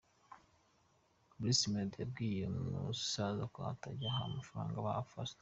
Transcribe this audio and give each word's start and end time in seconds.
Bruce 1.39 1.63
Melodie 1.71 1.95
yabwiye 2.03 2.41
uyu 2.51 2.75
musaza 2.87 3.43
ko 3.53 3.59
atajya 3.73 4.07
aha 4.11 4.21
amafaranga 4.29 4.75
abafana. 4.79 5.33